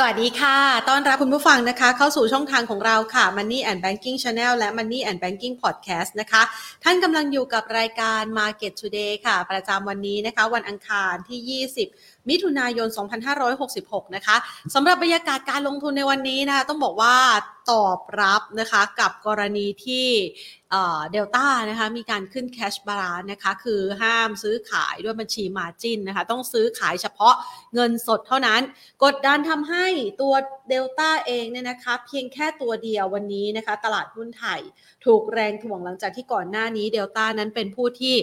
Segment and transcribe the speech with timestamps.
[0.00, 0.58] สวัสดีค่ะ
[0.88, 6.42] ต้อนรับคุณผู้ฟังนะคะ เข้าสู่ช่องทางของเราค่ะ Money and Banking Channel และ Money and Banking Podcast นะคะ
[6.84, 12.88] ท่านกำลังอยู่กับรายการ Market Today ค่ะ ประจำวันนี้นะคะ วันอังคารที่ 20มิถุนายน
[13.52, 14.36] 2566 นะคะ
[14.74, 17.16] สำหรับบรรยากาศการลงทุนในวันนี้นะคะต้องบอกว่า
[17.70, 20.08] ตอบรับนะคะกับกรณีที่
[21.12, 27.34] เดลต้านะคะมีการขึ้นแคชบาลานนะคะคือห้ามซื้อขายด้วยบัญชีมาจินนะคะต้องซื้อขายเฉพาะ
[27.74, 28.60] เงินสดเท่านั้น
[29.04, 29.86] กดดันทำให้
[30.20, 30.34] ตัว
[30.68, 34.60] เดลต้าเองเนี่ยนะคะเพียงแค่ตัวเดียววันนี้นะคะตลาดหุ้นไทย
[35.04, 38.14] ถูกแรงถ่วงหลังจากที่ก่อนหน้านี้เดลต้านั้นเป็นผู้ที่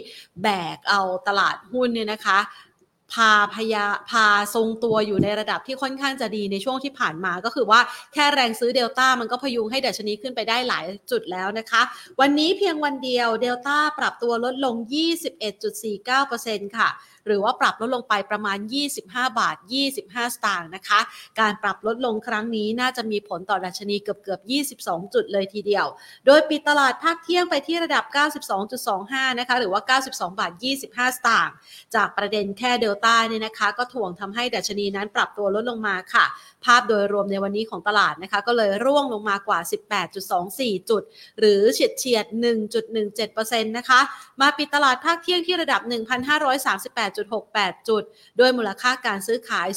[0.44, 2.40] แบกเอาตลาดหุ้นเนี่ยนะคะ
[3.14, 7.80] พาพยาพาทรงตัวอยู่ในระดับที่ค่อนข้างจะดีในช่วงที่ผ่านมาก็คือว่า
[8.14, 11.82] แค่แรงซื้อเดลต้ามันก็พยุงให้ดัชนีขึ้นไปได้หลายจุดแล้วนะคะ
[12.20, 14.76] วันนี้เพียงวันเดียวเดลต้าปรับตัวลดลง
[15.56, 16.90] 21.49%ค่ะ
[17.26, 18.58] หรือว่าปรับลดลงไปประมาณ
[18.98, 19.56] 25 บาท
[19.96, 21.00] 25 สตางค์นะคะ
[21.40, 24.42] การปรับลดลงครั้งนี้น่าจะมีผลต่อดัชนีเกือบเกือบ
[24.80, 25.86] 22 จุดเลยทีเดียว
[26.26, 28.04] โดยปิดตลาดภาคเที่ยงไปที่ระดับ
[28.72, 30.52] 92.25 นะคะ หรือว่า 92 บาท
[30.86, 31.56] 25 สตางค์
[31.96, 36.26] จากประเด็นแค่เดลต้าเนี่ยนะคะ ก็ถ่วงทำให้ดัชนีนั้นปรับตัวลดลงมาค่ะ
[36.66, 39.60] ภาพโดยรวมในวันนี้ของตลาดนะคะก็เลยร่วงลงมากว่า
[40.24, 41.04] 18.24 จุด
[41.40, 42.26] หรือเฉียดเฉียด
[42.82, 44.00] 1.17%นะคะ
[44.42, 45.82] มาปิดตลาดภาคเที่ยงที่ระดับ
[46.86, 48.04] 1,538.68 จุด
[48.38, 49.68] โดยมูลค่าการซื้อขาย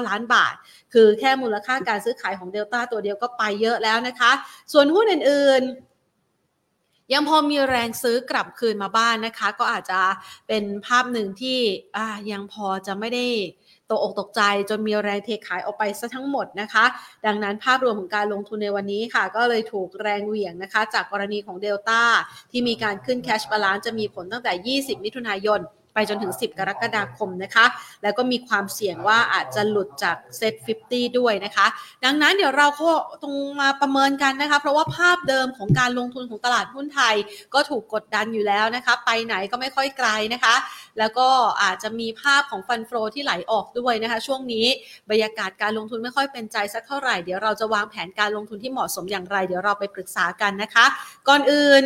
[0.00, 0.54] 24,439 ล้านบาท
[0.92, 4.32] คือแค่มูลค่าการซื้อขายของเดลต้าตัวเดียวก็ไปเยอะแล้วนะคะ
[4.72, 5.88] ส่วนหุ้นอื่นๆ
[7.12, 10.00] ยังพอมีแรงซื้อกลับคืนมาบ้านนะคะ ก็อาจจะ
[10.48, 11.58] เป็นภาพหนึ่งที่
[12.30, 13.26] ยังพอจะไม่ได้
[13.90, 16.84] ตกอกตกใจจนมีแรงเทขายออกไปซะทั้งหมดนะคะ
[17.26, 22.02] ดังนั้นภาพรวมของการลงทุนในวันนี้ค่ะ ก็เลยถูกแรงเหวี่ยงนะคะ จากกรณีของเดลต้า
[22.50, 25.60] ที่มีการขึ้นแคชบาลานจะมีผลตั้งแต่ 20 มิถุนายน
[25.98, 27.66] ไปจนถึง 10 กรกฎาคมนะคะ
[28.02, 30.54] แล้วก็มีความเสี่ยงว่าอาจจะหลุดจากเซ็ต
[30.86, 31.66] 50 ด้วยนะคะ
[32.04, 32.90] ดังนั้นเดี๋ยวเราก็
[33.22, 37.14] ต้องมาประเมินกันนะคะ เพราะว่าภาพเดิมของการลงทุนของตลาดหุ้นไทย
[37.54, 40.54] ก็ถูกกดดันอยู่แล้วนะคะ ไปไหนก็ไม่ค่อยไกลนะคะ
[40.98, 41.28] แล้วก็
[41.62, 44.66] อาจจะมีภาพของฟันโฟที่ไหลออกด้วยนะคะ ช่วงนี้
[45.10, 50.86] บรรยากาศการลงทุนไม่ค่อยเป็นใจสักเท่าไหร่เดี๋ยวเราจะวางแผนการลงทุนที่เหมาะสมอย่างไร เดี๋ยวเราไปปรึกษากันนะคะ
[51.28, 51.84] ก่อนอื่น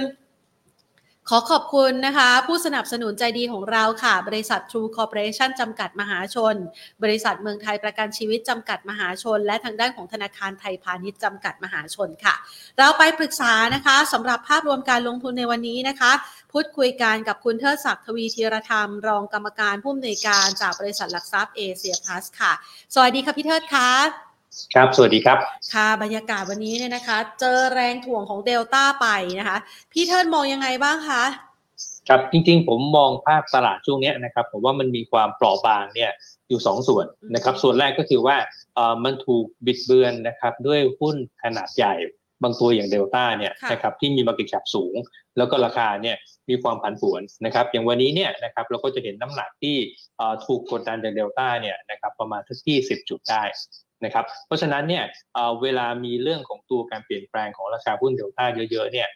[1.34, 6.54] ขอขอบคุณนะคะ ผู้สนับสนุนใจดีของเราค่ะ บริษัท True Corporation จำกัดมหาชน
[7.02, 12.34] บริษัทเมืองไทยประกันชีวิตจำกัดมหาชน และทางด้านของธนาคารไทยพาณิชย์จำกัดมหาชนค่ะ
[12.78, 16.12] เราไปปรึกษานะคะสำหรับภาพรวมการลงทุนในวันนี้นะคะ
[16.52, 22.52] พูดคุยกันกับคุณเทิดศักดิ์ทวีธีรธรรม รองกรรมการผู้อำนวยการจากบริษัทหลักทรัพย์เอเชียพลัสค่ะ
[22.94, 24.31] สวัสดีค่ะพี่เทิดค่ะ
[24.74, 25.38] ครับ สวัสดีครับ
[25.74, 29.06] ค่ะ บรรยากาศวันนี้เนี่ยนะคะ เจอแรงถ่วงของเดลต้าไป
[29.40, 29.58] นะคะ
[29.92, 31.22] พี่เทิดมองยังไงบ้างคะ
[32.08, 36.10] ครับจริงๆ ผมมองภาพตลาดช่วงนี้นะครับ ผมว่ามันมีความเปราะบางเนี่ย
[36.48, 38.36] อยู่สองส่วนนะครับ ส่วนแรกก็คือว่า
[38.74, 41.94] เอ่อมันถูกบิดเบือนนะครับด้วยหุ้นขนาดใหญ่
[42.42, 44.94] บางตัวอย่างเดลต้าเนี่ยนะครับที่มี Market Cap สูง
[45.36, 46.16] แล้วก็ราคาเนี่ย
[46.48, 49.76] มีความผันผวนนะครับ อย่างวันนี้เนี่ยนะครับเราก็จะเห็นน้ำหนักที่
[50.46, 53.42] ถูกกดดันจากเดลต้าเนี่ยนะครับประมาณที่สิบจุดได้
[54.04, 55.04] นะครับเพราะฉะนั้นเนี่ย
[55.62, 59.08] เวลามีเรื่องของตัวการเปลี่ยนแปลงของราคาหุ้นเดลต้าเยอะๆเนี่ย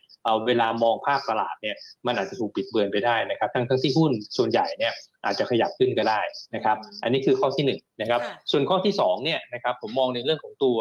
[0.47, 1.77] เวลามองภาพตลาดเนี่ย
[2.07, 4.93] มันอาจจะถูกบิดเบือนไปได้นะครับ ทั้งทั้งที่หุ้นส่วนใหญ่เนี่ย
[5.25, 6.21] อาจจะขยับขึ้นก็ได้
[6.55, 8.21] นะครับ อันนี้คือข้อที่หนึ่งนะครับ
[8.51, 10.79] ส่วนข้อที่สองเนี่ยนะครับผมมองในเรื่องของตัว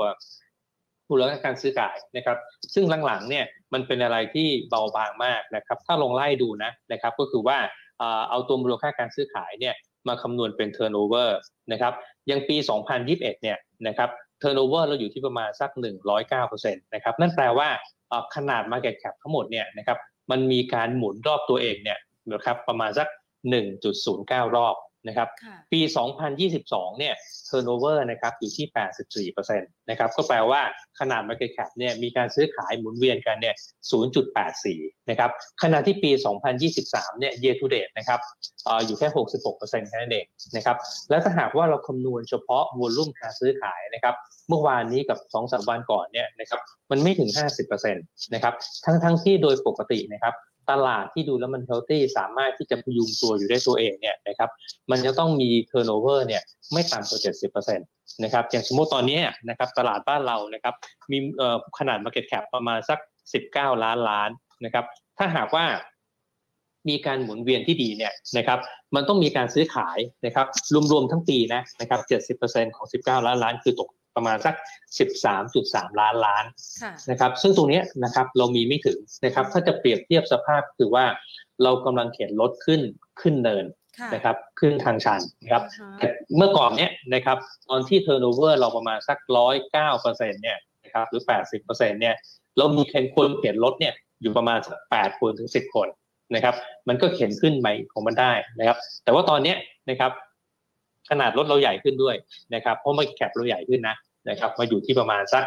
[1.09, 2.37] มูลค่าการซื้อขายนะครับ
[2.73, 7.57] ซึ่งหลังๆเนี่ยมันเป็นอะไรที่เบาบางมากนะครับ ถ้าลองไล่ดูนะนะครับ ก็คือว่า
[8.29, 9.75] เอาตัวมูลค่าการซื้อขายเนี่ย
[10.07, 11.29] มาคำนวณเป็น turnover
[11.71, 11.93] นะครับ
[12.29, 12.57] ยังปี
[12.99, 13.57] 2021 เนี่ย
[13.87, 14.09] นะครับ
[14.41, 15.69] turnover เราอยู่ที่ประมาณสัก
[16.17, 17.69] 109%นะครับนั่นแปลว่า
[18.35, 19.97] ขนาด market cap ทั้งหมดเนี่ยนะครับ
[20.31, 21.99] มันมีการหมุนรอบตัวเองเนี่ย
[22.33, 23.07] นะครับประมาณสัก
[23.81, 24.75] 1.09 รอบ
[25.07, 25.27] นะครับ
[25.71, 25.79] ปี
[26.39, 27.13] 2022 เนี่ย
[27.49, 30.61] turnover นะครับอยู่ที่ 84%นะครับ ก็แปลว่า
[30.99, 33.55] ขนาด market cap เนี่ยมีการซื้อขายหมุนเวียนกันเนี่ย
[34.31, 35.31] 0.84 นะครับ
[35.63, 36.11] ขณะที่ปี
[36.65, 38.19] 2023 เนี่ย year to date นะครับ
[38.67, 39.07] ออยู่แค่
[39.49, 40.77] 66%แค่นั้นเองนะครับ
[41.09, 44.15] และถ้าหากว่าเราคำนวณเฉพาะวอลุ่มการซื้อขายนะครับ
[44.49, 46.59] เมื่อวานนี้กับ 2-3 วันก่อนเนี่ยนะครับ
[46.91, 47.29] มันไม่ถึง
[47.61, 48.53] 50%นะครับ
[48.85, 50.33] ทั้งทั้งที่โดยปกตินะครับ
[50.71, 54.49] ตลาดที่ดูแล้วมัน healthy สามารถที่จะพยุงตัวอยู่ได้ตัวเองเนี่ยนะครับ
[54.91, 57.87] มันจะต้องมี turnover เนี่ยไม่ต่ำกว่าเจ็ดสิบเปอร์เซ็นต์
[58.23, 59.19] นะครับอย่างสมมติตอนนี้
[59.49, 60.73] นะครับตลาดบ้านเรานะครับ
[61.11, 61.17] มี
[61.79, 62.99] ขนาด Market Cap ประมาณสัก
[63.33, 64.29] สิบเก้าล้านล้าน
[64.65, 64.85] นะครับ
[65.17, 65.65] ถ้าหากว่า
[66.89, 68.59] มีการหมุนเวียนที่ดีเนี่ยนะครับ
[68.95, 70.47] มันต้องมีการซื้อขายนะครับ
[70.91, 74.55] รวมๆทั้งปีนะนะครับเจ็ดสิบเปอร์เซ็นต์ของสิบเก้าล้านล้านคือตก ประมาณสัก
[75.27, 76.45] 13.3 ล้านล้าน
[77.11, 81.05] นะครับซึ่งตรงนี้นะครับเรามีไม่ถึงนะครับถ้าจะเปรียบเทียบสภาพคือว่า
[81.63, 82.81] เรากำลังเข็นรถขึ้น
[83.21, 83.65] ขึ้นเนิน
[83.99, 86.07] ค่ะนะครับขึ้นทางชันนะครับอ่าฮะแต่
[86.37, 87.37] เมื่อก่อนเนี้ยนะครับ
[87.69, 92.15] ตอนที่ turnover เราประมาณสักร้อยเก้าเปอร์เซ็นเนี่ยนะครับหรือแปดสิบเปอร์เซ็นเนี่ย
[92.57, 95.87] เรามีเข็นคนเข็นรถเนี่ยอยู่ประมาณสักแปดคนถึงสิบคน
[96.35, 96.55] นะครับ
[96.87, 99.57] มันก็เข็นขึ้นไปของมันได้นะครับ แต่ว่าตอนเนี้ย
[99.89, 100.11] นะครับ
[101.09, 102.15] ขนาดรถเราใหญ่ขึ้นด้วย
[102.53, 103.95] นะครับเพราะมันแคปเราใหญ่ขึ้นนะ
[104.29, 105.43] นะครับมาอยู่ที่ประมาณสัก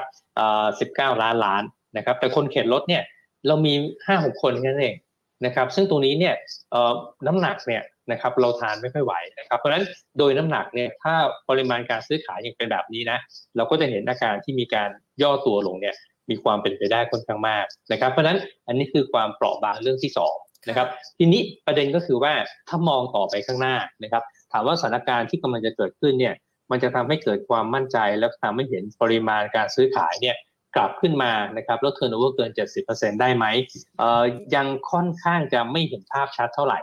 [0.80, 1.62] สิบเก้าล้านล้าน
[1.96, 3.02] นะครับ แต่คนเข็นรถเนี่ย
[3.46, 3.74] เรามี
[4.06, 4.96] ห้าหกคนแค่นั้นเอง
[5.46, 6.34] นะครับ ซึ่งตรงนี้เนี่ย
[7.26, 7.82] น้ำหนักเนี่ย
[8.12, 9.84] นะครับเราทานไม่ค่อยไหวนะครับเพราะฉะนั้น
[10.18, 11.14] โดยน้ำหนักเนี่ยถ้า
[11.48, 13.18] ปริมาณการซื้อขายยังเป็นแบบนี้นะ
[13.56, 14.90] เราก็จะเห็นอาการที่มีการ
[15.22, 15.94] ย่อตัวลงเนี่ย
[16.30, 20.34] มีความเป็นไปได้ค่อนข้างมากนะครับ เพราะฉะนั้นอันนี้คือความเปราะบางเรื่องที่สอง
[20.68, 20.88] นะครับ
[21.18, 22.32] ทีนี้ประเด็นก็คือว่า
[22.68, 24.22] ถ้ามองต่อไปข้างหน้านะครับ
[24.52, 26.34] ถามว่าสถานการณ์ที่กำลังจะเกิดขึ้นเนี่ย
[26.70, 30.36] มันจะทำให้เกิดความมั่นใจแล้วทำให้เห็นปริมาณการซื้อขายเนี่ย
[30.76, 32.50] กลับขึ้นมานะครับแล้ว turnover เกิน
[32.86, 33.46] 70%ได้ไหม
[33.98, 34.24] เอ่อ
[34.54, 36.78] ยังค่อนข้างจะไม่เห็นภาพชัดเท่าไหร่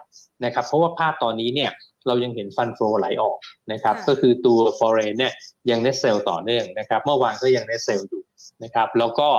[0.46, 1.72] นะครับเพราะว่าภาพตอนนี้เนี่ย
[2.08, 3.38] เรายังเห็น fund flow ไหลออก
[3.72, 5.34] นะครับค่ะก็คือตัว foreign เนี่ย
[5.70, 8.24] ยัง net sell ต่อเนื่องนะครับเมื่อวานก็ยัง net sell อยู่
[8.64, 9.30] นะครับแล้วก็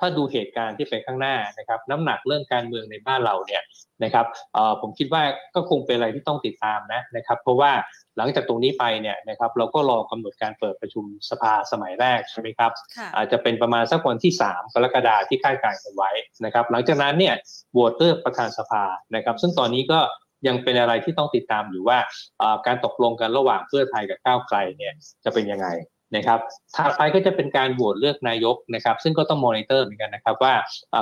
[0.00, 3.62] ถ้าดูเหตุการณ์ที่ไปข้างหน้านะครับน้ำหนักเรื่องการเมืองในบ้านเราเนี่ย
[4.04, 5.22] นะครับเอ่อผมคิดว่า
[5.54, 7.72] ก็คงเป็นอะไรที่ต้องติดตามนะนะครับเพราะว่า
[8.18, 16.10] หลังจากตรงนี้ไปเนี่ยนะครับเราก็รอกำหนดการเปิดประชุมสภาสมัยแรกใช่ไหมครับค่ะอาจจะเป็นประมาณสักวันที่ 3 กรกฎาคมที่คาดการณ์กันไว้
[16.44, 17.34] นะครับ หลังจากนั้นเนี่ย
[17.72, 18.84] โหวตเลือกประธานสภา
[19.14, 20.00] นะครับ ซึ่งตอนนี้ก็
[20.46, 21.98] ยังเป็นอะไรที่ต้องติดตามอยู่ว่า
[22.42, 24.92] อ่าการตกลงกันระหว่างเพื่อไทยกับก้าวไกลเนี่ย
[25.24, 25.68] จะเป็นยังไง
[26.16, 26.38] นะครับ
[26.76, 30.54] ถัดไปก็จะเป็นการโหวตเลือกนายกนะครับ ซึ่งก็ต้องมอนิเตอร์เหมือนกันนะครับว่า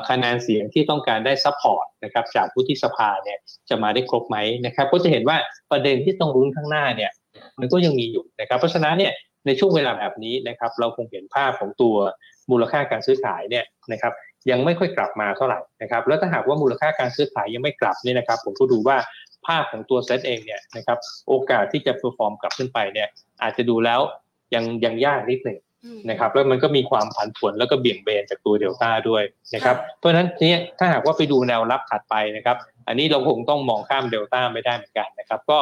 [0.08, 4.36] คะแนนเสียงที่ต้องการได้ support นะครับจากผู้ที่สภาเนี่ยจะมาได้ครบไหม
[4.66, 5.36] นะครับ ก็จะเห็นว่า
[5.70, 7.10] ประเด็นที่ต้องลุ้นข้างหน้าเนี่ย
[7.60, 9.12] มันก็ยังมีอยู่นะครับ เพราะฉะนั้นเนี่ย
[9.46, 11.96] ในช่วงเวลาแบบนี้นะครับ เราคงเห็นภาพของตัว
[12.50, 14.12] มูลค่าการซื้อขายเนี่ยนะครับ
[14.50, 18.96] ยังไม่ค่อยกลับมาเท่าไหร่นะครับ แล้วถ้าหากว่ามูลค่าการซื้อขายยังไม่กลับเนี่ยนะครับ ผมก็ดูว่า
[19.46, 20.98] ภาพของตัวเซตเองเนี่ยนะครับ
[21.28, 23.08] โอกาสที่จะ perform กลับขึ้นไปเนี่ย
[23.42, 24.00] อาจจะดูแล้ว
[24.54, 29.22] ยังยังยากนิดหนึ่งอืมนะครับแล้วมันก็มีความผันผวนแล้วก็เบี่ยงเบนจากตัวเดลต้าด้วย
[29.54, 32.56] นะครับเพราะฉะนั้นเนี่ยถ้าหากว่าไปดูแนวรับถัดไปนะครับ
[32.88, 35.58] อันนี้เราคงต้องมองข้ามเดลต้าไม่ได้เหมือนกันนะครับ ก็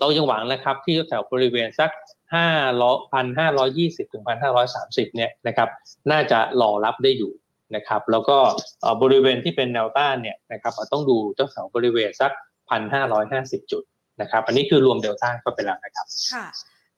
[0.00, 1.90] เรายังหวังนะครับ ที่แถวบริเวณสัก
[2.34, 2.48] ห้า
[2.82, 5.68] ร้อยพันห้าร้อยยี่สิบถึงพันห้าร้อยสามสิบเนี่ยนะครับ
[6.10, 7.32] น่าจะรอรับได้อยู่
[7.76, 8.38] นะครับ แล้วก็
[8.80, 12.32] เอ่อบริเวณที่เป็นแนวต้านเนี่ยนะครับต้องดูเจ้าแถวบริเวณสัก
[12.70, 13.82] พันห้าร้อยห้าสิบจุด
[14.20, 16.46] นะครับ อันนี้คือรวมเดลต้าก็ไปแล้วนะครับค่ะ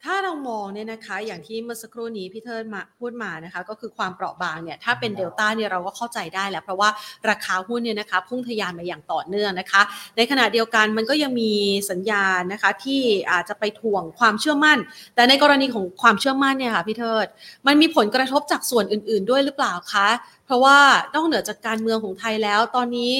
[0.04, 6.88] ถ้าเรามองเนี่ยนะคะ อย่างที่เมื่อสักครู่นี้พี่เทิร์นมาพูดมานะคะ ก็คือความเปราะบางเนี่ยถ้าเป็นเดลต้าเนี่ยเราก็เข้าใจได้แหละเพราะว่า
[7.30, 9.82] ราคาหุ้นเนี่ยนะคะ พุ่งทะยานมาอย่างต่อเนื่องนะคะ
[10.16, 11.52] ในขณะเดียวกันมันก็ยังมี
[11.90, 13.00] สัญญาณนะคะที่
[13.32, 14.78] อาจจะไปถ่วงความเชื่อมั่น
[15.14, 17.26] แต่ในกรณีของความเชื่อมั่นเนี่ยค่ะพี่เทิร์ด
[17.66, 20.08] มันมีผลกระทบจากส่วนอื่น ๆ ด้วยหรือเปล่าคะ
[20.46, 20.78] เพราะว่า
[21.14, 23.14] นอกเหนือจากการเมืองของไทยแล้วตอนนี้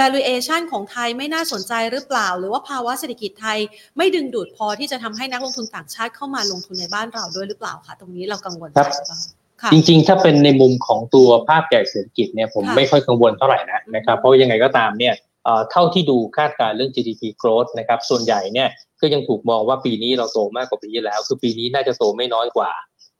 [0.00, 3.58] valuation ของไทยไม่น่าสนใจหรือเปล่า หรือว่าภาวะเศรษฐกิจไทย
[3.96, 9.20] ไม่ดึงดูดพอที่จะทำให้นักลงทุนต่างชาติเข้ามาลงทุนในบ้านเราด้วยหรือเปล่าคะตรงนี้เรากังวลใจครับหรือเปล่า
[9.62, 18.68] ค่ะจริงๆ ถ้าเป็นในมุมของตัวภาพใหญ่เศรษฐกิจเนี่ยผมค่ะไม่ค่อยกังวลเท่าไหร่นะนะครับอืมเพราะว่ายังไงก็ตามเนี่ยเอ่อเท่าที่ดูคาดการณ์เรื่อง GDP growth นะครับส่วนใหญ่เนี่ย
[19.00, 22.70] ก็ยังถูกมองว่าปีนี้เราโตมากกว่าปีที่แล้ว คือปีนี้น่าจะโตไม่น้อยกว่า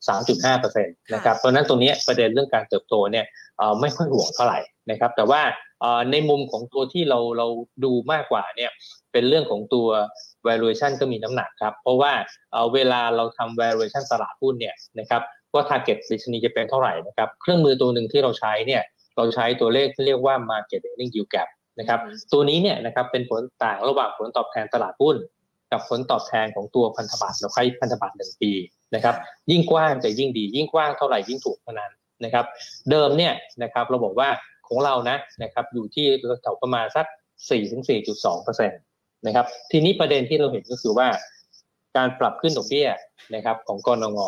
[0.09, 3.25] 3.5%นะครับเพราะฉะนั้นตรงเนี้ยประเด็นเรื่องการเติบโตเนี่ย
[3.59, 4.59] เอ่อไม่ค่อยห่วงเท่าไหร่
[4.91, 5.43] นะครับ แต่ว่า
[5.81, 7.47] เอ่อในมุมของตัวที่เราเรา
[7.85, 8.71] ดูมากกว่าเนี่ย
[9.13, 9.89] เป็นเรื่องของตัว
[10.49, 12.13] valuation ก็มีน้ำหนักครับ เพราะว่า
[12.53, 15.23] เอ่อเวลาเราทำ valuation ตลาดหุ้นเนี่ยนะครับ
[15.55, 18.83] ว่า target ดัชนีจะเป็นเท่าไหร่นะครับ เครื่องมือตัวหนึ่งที่เราใช้เนี่ย
[19.17, 21.49] เราใช้ตัวเลขที่เรียกว่า market earning yield gap
[21.79, 25.17] นะครับอืมตัวนี้เนี่ยนะครับเป็นผลต่างระหว่างผลตอบแทนตลาดหุ้น
[25.73, 28.53] กับผลตอบแทนของตัวพันธบัตรเราใช้พันธบัตรหนึ่งปี
[28.95, 29.15] นะครับ
[29.51, 31.91] ยิ่งกว้างจะยิ่งดี ยิ่งกว้างเท่าไหร่ยิ่งถูกเท่านั้น
[32.25, 32.45] นะครับ
[32.91, 34.29] เดิมเนี่ยนะครับเราบอกว่า
[34.73, 36.07] ของเรานะนะครับอยู่ที่
[36.43, 37.07] แถวประมาณสัก
[37.77, 38.81] 4-4.2เปอร์เซ็นต์
[39.27, 41.09] นะครับทีนี้ประเด็นที่เราเห็นก็คือว่า
[41.97, 42.89] การปรับขึ้นดอกเบี้ย
[43.35, 44.21] นะครับของกรงง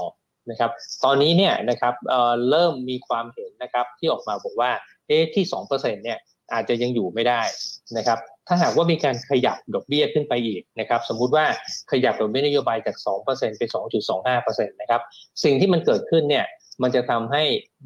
[0.51, 0.71] นะครับ
[1.05, 4.71] ตอนนี้เนี่ยนะครับเเริ่มมีความเห็นนะครับที่ออกมาบอกว่า
[5.07, 5.71] เอ๊ะที่2%
[6.05, 6.19] เนี่ย
[6.53, 7.43] อาจจะยังอยู่ไม่ได้
[7.97, 11.45] นะครับถ้าหากว่ามีการขยับดอกเบี้ยขึ้นไปอีกนะครับสมมุติว่า
[11.93, 12.97] ขยับดอกเบี้ยนโยบายจาก
[13.29, 13.63] 2%ไป
[14.19, 15.01] 2.25%นะครับ
[15.45, 16.47] สิ่งที่มันเกิดขึ้นเนี่ย
[16.83, 17.43] มันจะทำให้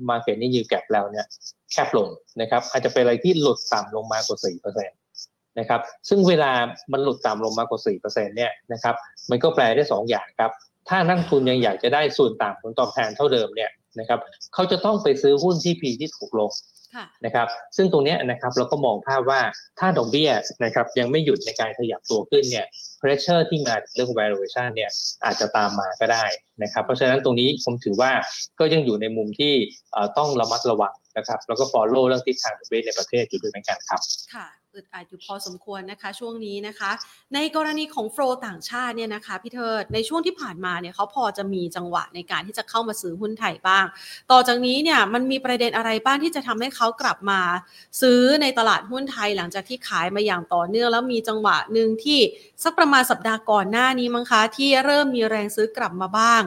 [0.09, 1.27] Market นี่ยืดแกลแล้วเนี่ย
[1.73, 2.09] แคบลง
[2.41, 6.53] นะครับ อาจจะเป็นอะไรที่หลุดต่ำลงมากกว่า4%นะครับซึ่งเวลา
[6.93, 8.95] มันหลุดต่ำลงมากกว่า4%เนี่ยนะครับ
[9.31, 10.51] มันก็แปลได้2อย่างครับ
[10.89, 14.19] ถ้านักทุนยังอยากจะได้ส่วนต่างผลตอบแทนเท่าเดิมเนี่ยนะครับ
[14.55, 16.51] เขาจะต้องไปซื้อหุ้นที่ P ที่ถูกลง
[16.95, 19.41] ค่ะนะครับซึ่งตรงเนี้ยนะครับเราก็มองภาพว่า
[19.79, 20.31] ถ้าดอกเบี้ย
[20.65, 22.67] นะครับยังไม่หยุดในการขยับตัวขึ้นเนี่ย
[23.01, 24.91] pressure ที่มาจากเรื่อง valuation เนี่ย
[25.25, 26.25] อาจจะตามมาก็ได้
[26.63, 28.11] นะครับ เพราะฉะนั้นตรงนี้ผมถือว่า
[28.61, 29.55] ก็ยังอยู่ในมุมที่
[30.19, 34.01] ต้องระมัดระวังนะครับ แล้วก็ follow เรื่องทิศทางดอกเบี้ยในประเทศอยู่ด้วยเหมือนกันครับ
[34.35, 36.91] ค่ะ อึดอัดอยู่พอสมควรนะคะช่วงนี้นะคะ
[37.35, 43.85] ในกรณีของโฟลต่างชาติเนี่ยนะคะพี่เทิดในช่วงที่ผ่านมาเนี่ยเขาพอจะมีจังหวะในการที่จะเข้ามาซื้อหุ้นไทยบ้าง
[44.31, 47.41] ต่อจากนี้เนี่ยมันมีประเด็นอะไรบ้างที่จะทำให้เขากลับมา
[48.01, 52.21] ซื้อในตลาดหุ้นไทยหลังจากที่ขายมาอย่างต่อเนื่องแล้วมีจังหวะหนึ่งที่
[52.65, 56.43] สักประมาณสัปดาห์ก่อนหน้านี้มั้งคะที่เริ่มมีแรงซื้อกลับมาบ้าง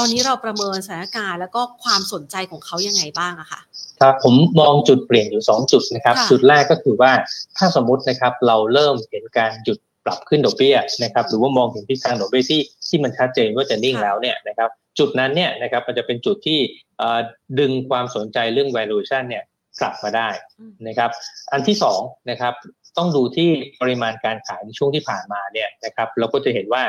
[0.00, 3.60] อนนี้เราประเมินสถานการณ์แล้วก็ความสนใจของเขายังไงบ้างอะค่ะ
[4.00, 7.12] ครับผมมองจุดเปลี่ยนอยู่ 2 จุดนะครับค่ะจุดแรกก็คือว่า
[7.56, 16.58] ถ้าสมมตินะครับเราเริ่มเห็นการหยุดปรับขึ้นดอกเบี้ยนะครับหรือว่ามองเห็นทิศทางดอกเบี้ยที่ที่มันชัดเจนว่าจะนิ่งค่ะแล้วเนี่ยนะครับจุดนั้นเนี่ยนะครับมันจะเป็นจุดที่
[16.98, 17.20] เอ่อ
[17.60, 19.44] ดึงความสนใจเรื่อง valuation เนี่ย
[19.80, 20.28] กลับมาได้
[20.60, 21.10] อืมนะครับ
[21.52, 22.54] อันที่สองนะครับ
[22.98, 23.48] ต้องดูที่
[23.80, 26.82] ปริมาณการขายในช่วงที่ผ่านมาเนี่ยนะครับเราก็จะเห็นว่า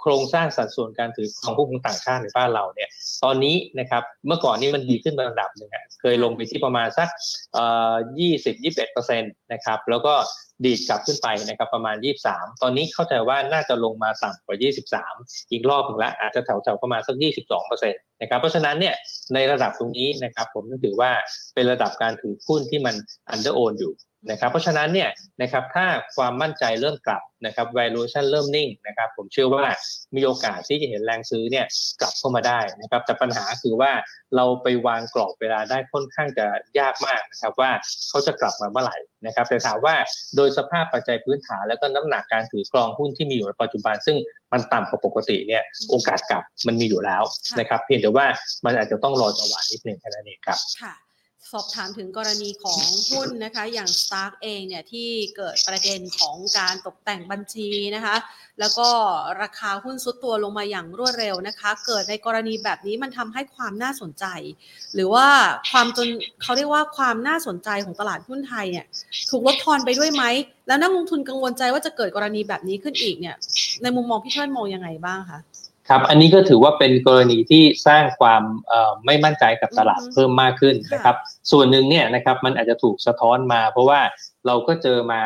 [0.00, 2.88] โครงสร้างสัดส่วนการถือของหุ้นของต่างชาติในบ้านเราเนี่ย
[3.24, 5.70] ตอนนี้นะครับเมื่อก่อนนี้มันดีขึ้นระดับหนึ่ง
[6.00, 7.08] เคยลงไปที่ประมาณสัก
[7.54, 10.14] เอ่อยี่สิบยี่สิบเอ็ดเปอร์เซ็นต์นะครับแล้วก็
[10.64, 11.96] ดีดกลับขึ้นไปนะครับประมาณ
[12.28, 14.56] 23 ตอนนี้เข้าใจว่าน่าจะลงมาต่ำกว่า
[15.02, 18.94] 23 อีกรอบหนึ่งละอาจจะแถวๆประมาณสัก 22เปอร์เซ็นต์นะครับเพราะฉะนั้นเนี่ย
[19.34, 21.10] ในระดับตรงนี้นะครับผมถือว่า
[21.54, 22.94] เป็นระดับการถือหุ้นที่มัน
[23.32, 23.92] under own อยู่
[24.30, 25.10] นะครับเพราะฉะนั้นเนี่ย
[25.42, 25.86] นะครับถ้า
[26.16, 29.64] ความมั่นใจเริ่มกลับนะครับ valuation เริ่มนิ่งนะครับ ผมเชื่อว่า
[30.16, 31.66] มีโอกาสที่จะเห็นแรงซื้อเนี่ย
[32.00, 33.92] กลับเข้ามาได้นะครับ แต่ปัญหาคือว่า
[34.36, 36.46] เราไปวางกรอบเวลาได้ค่อนข้างจะ
[36.78, 37.70] ยากมากนะครับว่า
[38.08, 38.96] เขาจะกลับมาเมื่อไหร่
[39.26, 39.94] นะครับ แต่ถามว่า
[40.36, 44.16] โดยสภาพปัจจัยพื้นฐานแล้วก็น้ำหนักการถือกรองหุ้นที่มีอยู่ในปัจจุบัน ซึ่ง
[44.52, 47.22] มันต่ำกว่าปกติเนี่ยโอกาสกลับมันมีอยู่แล้ว
[47.58, 48.26] นะครับ เพียงแต่ว่า
[48.64, 50.94] มันอาจจะต้องรอจังหวะนิดหนึ่งแค่นั้นเองครับค่ะ
[51.52, 52.80] สอบถามถึงกรณีของ
[53.10, 58.16] หุ้นนะคะ อย่าง Stark เองเนี่ยที่เกิดประเด็นของการตกแต่งบัญชีนะคะ
[58.60, 58.88] แล้วก็
[59.42, 64.24] ราคาหุ้นซุดตัวลงมาอย่างรวดเร็วนะคะ เกิดในกรณีแบบนี้มันทำให้ความน่าสนใจ
[64.94, 65.26] หรือว่า
[65.70, 66.08] ความจน
[66.42, 68.86] เขาเรียกว่าความน่าสนใจของตลาดหุ้นไทยเนี่ย
[69.30, 70.24] ถูกลดทอนไปด้วยไหม
[70.66, 73.36] แล้วนักลงทุนกังวลใจว่าจะเกิดกรณีแบบนี้ขึ้นอีกเนี่ย
[73.82, 75.40] ในมุมมองพี่เทิดมองยังไงบ้างคะ
[75.90, 81.16] ครับอันนี้ก็ถือว่าเป็นกรณีที่สร้างความเอ่อไม่มั่นใจกับตลาดอือฮึเพิ่มมากขึ้นค่ะนะครับ
[81.50, 84.00] ส่วนหนึ่งเนี่ยนะครับมันอาจจะถูกสะท้อนมา เพราะว่า
[84.46, 85.22] เราก็เจอมา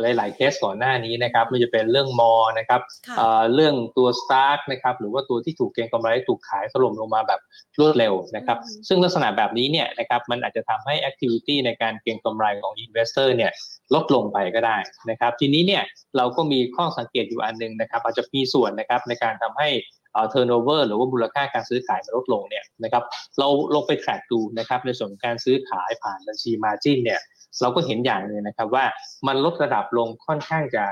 [0.00, 7.40] หลาย ๆ เคสก่อนหน้านี้นะครับไม่ว่าจะเป็นเรื่องมอนะครับค่ะเอ่อเรื่องตัว Stark นะครับหรือว่าตัวที่ถูกเก็งกำไรถูกขายถล่มลงมาแบบ
[7.78, 13.52] รวดเร็วนะครับอืมซึ่งลักษณะแบบนี้เนี่ยนะครับมันอาจจะทำให้ activity ในการเก็งกำไรของ investor เนี่ย
[13.94, 14.76] ลดลงไปก็ได้
[15.10, 15.82] นะครับ ทีนี้เนี่ย
[16.16, 19.68] เราก็มีข้อสังเกตอยู่อันหนึงนะครับ อาจจะมีส่วนนะครับในการทำให้
[20.12, 23.02] เอ่อ turnover หรือว่ามูลค่าการซื้อขายมันลดลงเนี่ยนะครับ
[23.38, 27.20] เราลงไป track ดูนะครับในส่วนของการซื้อขายผ่านบัญชี margin เนี่ย
[27.60, 28.84] เราก็เห็นอย่างหนึ่งนะครับว่า
[29.26, 30.84] มันลดระดับลงค่อนข้างจะ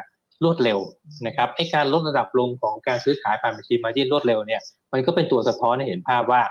[0.44, 0.78] รวดเร็ว
[1.26, 6.42] นะครับไอ้การลดระดับลงของการซื้อขายผ่านบัญชีมาจิ้นรวดเร็วเนี่ยมันก็เป็นตัวสะท้อนให้เห็นภาพว่า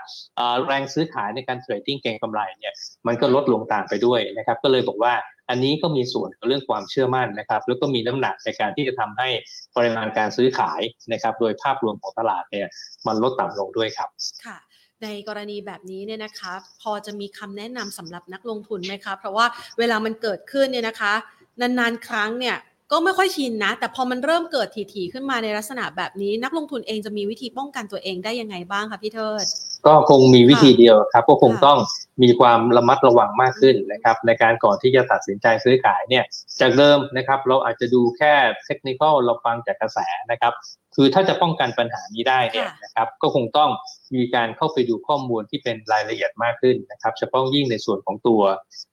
[0.66, 2.74] แรงซื้อขายในการเทรดดิ้งเก็งกำไรเนี่ย
[3.06, 5.14] มันก็ลดลงตามไปด้วยนะครับก็เลยบอกว่า
[5.50, 9.28] อันนี้ก็มีส่วนกับเรื่องความเชื่อมั่นนะครับ แล้วก็มีน้ำหนักในการที่จะทำให้
[9.76, 10.80] ปริมาณการซื้อขาย
[11.12, 12.66] นะครับ โดยภาพรวมของตลาดเนี่ย
[13.06, 14.08] มันลดต่ำลงด้วยครับ
[14.46, 14.58] ค่ะ
[15.02, 19.46] ในกรณีแบบนี้เนี่ยนะคะพอจะมีคำแนะนำสำหรับนักลงทุนไหมคะเพราะว่า
[19.78, 21.12] เวลามันเกิดขึ้นเนี่ยนะคะ
[21.60, 22.56] นานๆ ครั้งเนี่ย
[22.92, 29.46] ก็ไม่ค่อยชินนะ แต่พอมันเริ่มเกิดถี่ๆขึ้นมาในลักษณะแบบนี้ นักลงทุนเองจะมีวิธีป้องกันตัวเองได้ยังไงบ้างคะพี่เทิด
[29.86, 31.78] ก็คงมีวิธีเดียวครับ ก็คงค่ะต้อง
[32.22, 36.24] มีความระมัดระวังมากขึ้นนะครับ ในการก่อนที่จะตัดสินใจซื้อขายเนี่ย
[36.60, 38.32] จากเดิมนะครับ เราอาจจะดูแค่
[38.66, 39.98] เทคนิคเราฟังจากกระแส
[40.30, 40.52] นะครับ
[40.96, 43.70] คือถ้าจะป้องกันปัญหานี้ได้เนี่ยค่ะนะครับ ก็คงต้อง
[44.14, 48.42] มีการเข้าไปดูข้อมูลที่เป็นรายละเอียดมากขึ้นนะครับ เฉพาะยิ่งในส่วนของตัว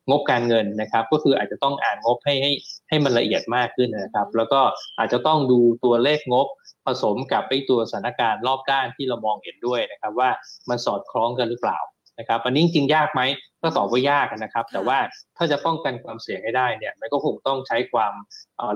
[0.10, 2.52] งบการเงินนะครับ ก็คืออาจจะต้องอ่านงบให้ให้
[2.90, 4.62] ให้มันละเอียดมากขึ้นนะครับ แล้วก็
[5.00, 6.59] อาจจะต้องดูตัวเลขงบผ
[7.04, 10.30] สมกับไอตัวสถานการณ์รอบด้านที่เรามองเห็นด้วยนะครับ ว่า
[10.70, 11.80] มันสอดคล้องกันหรือเปล่า
[12.20, 13.22] นะครับอันนี้จริงๆยากไหม
[13.62, 14.98] ก็ตอบว่ายากนะครับ แต่ว่า
[15.38, 18.14] ถ้าจะป้องกันความเสี่ยงให้ได้เนี่ยมันก็คงต้องใช้ความ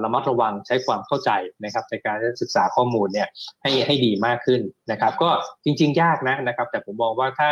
[0.03, 1.31] ระมัดระวังใช้ความเข้าใจ
[1.63, 3.27] นะครับในการศึกษาข้อมูลเนี่ย
[3.61, 5.29] ให้ให้ดีมากขึ้นนะครับ ก็
[5.65, 7.49] จริง ๆ ยากนะนะครับ แต่ผมมองว่าถ้า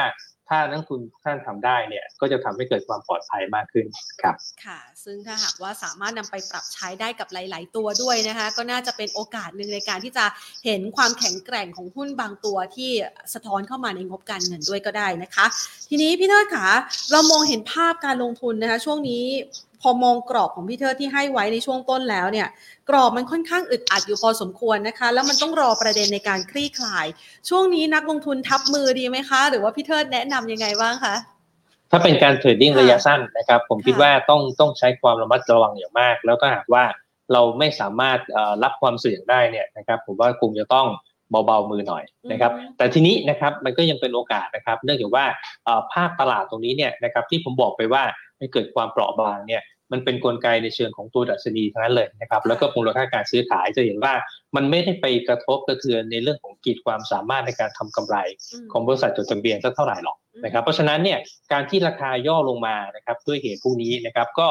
[0.53, 3.85] ถ้านักลงทุนทุกท่านทำได้เนี่ยก็จะทำให้เกิดความปลอดภัยมากขึ้น
[4.21, 10.25] ครับค่ะ ซึ่งถ้าหากว่าสามารถนำไปปรับใช้ได้กับหลาย ๆ ตัวด้วยนะคะก็น่าจะเป็นโอกาสหนึ่งในการที่จะ
[10.65, 12.91] เห็นความแข็งแกร่งของหุ้นบางตัวที่
[13.33, 15.45] สะท้อนเข้ามาในงบการเงินด้วยก็ได้นะคะ
[15.89, 16.65] ทีนี้พี่เทิดขา
[17.11, 19.23] เรามองเห็นภาพการลงทุนนะคะช่วงนี้
[19.81, 22.47] พอมองกรอบของพี่เทิดที่ให้ไว้ในช่วงต้นแล้วเนี่ย
[22.89, 27.05] กรอบมันค่อนข้างอึดอัดอยู่พอสมควรนะคะ แล้วมันต้องรอประเด็นในการคลี่คลาย
[27.49, 31.15] ช่วงนี้นักลงทุนทับมือดีไหมคะ หรือว่าพี่เทิดแนะนำยังไงบ้างคะ
[31.91, 36.83] ถ้าเป็นการเทรดดิ้งค่ะระยะสั้นนะครับ ผมคิดค่ะว่าต้องต้องใช้ความระมัดระวังอย่างมาก แล้วถ้าหากว่า
[37.33, 40.87] เราไม่สามารถเอ่อรับความเสี่ยงได้เนี่ยนะครับ ผมว่าคงจะต้อง
[41.45, 45.25] เบาๆมือหน่อยนะครับอืมแต่ทีนี้นะครับมันก็ยังเป็นโอกาสนะครับ เนื่องจากว่า
[45.65, 48.03] เอ่อภาพตลาดตรงนี้เนี่ยนะครับที่ผมบอกไปว่า
[48.41, 54.13] มันเกิดความเปราะบางเนี่ยมันเป็นนกลไกในเชิงของตัวดัชนีทั้งนั้นเลยนะครับแล้วก็มูลค่าการซื้อขายจะเห็นว่า
[54.55, 58.17] มันไม่ได้ไปกระทบกระเทือนในเรื่องของกีดความสามารถในการทำกำไร
[58.71, 61.19] ของบริษัทจดทะเบียนสักเท่าไหร่หรอกนะครับเพราะฉะนั้นเนี่ย
[61.51, 64.47] การที่ราคาย่อลงมานะครับด้วยเหตุพวกนี้นะครับก็